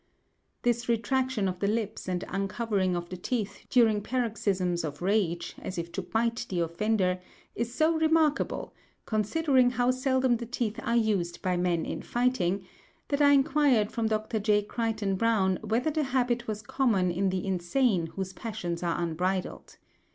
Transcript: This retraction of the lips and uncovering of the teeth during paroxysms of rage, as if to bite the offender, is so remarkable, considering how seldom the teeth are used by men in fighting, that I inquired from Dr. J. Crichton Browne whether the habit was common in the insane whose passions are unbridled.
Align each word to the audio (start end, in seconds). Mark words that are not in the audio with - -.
This 0.63 0.89
retraction 0.89 1.47
of 1.47 1.59
the 1.59 1.67
lips 1.67 2.07
and 2.07 2.25
uncovering 2.27 2.95
of 2.95 3.09
the 3.09 3.17
teeth 3.17 3.67
during 3.69 4.01
paroxysms 4.01 4.83
of 4.83 4.99
rage, 4.99 5.53
as 5.61 5.77
if 5.77 5.91
to 5.91 6.01
bite 6.01 6.47
the 6.49 6.61
offender, 6.61 7.21
is 7.53 7.75
so 7.75 7.93
remarkable, 7.95 8.73
considering 9.05 9.69
how 9.69 9.91
seldom 9.91 10.37
the 10.37 10.47
teeth 10.47 10.79
are 10.81 10.95
used 10.97 11.43
by 11.43 11.55
men 11.55 11.85
in 11.85 12.01
fighting, 12.01 12.65
that 13.09 13.21
I 13.21 13.33
inquired 13.33 13.91
from 13.91 14.07
Dr. 14.07 14.39
J. 14.39 14.63
Crichton 14.63 15.17
Browne 15.17 15.59
whether 15.63 15.91
the 15.91 16.01
habit 16.05 16.47
was 16.47 16.63
common 16.63 17.11
in 17.11 17.29
the 17.29 17.45
insane 17.45 18.07
whose 18.07 18.33
passions 18.33 18.81
are 18.81 18.99
unbridled. 18.99 19.77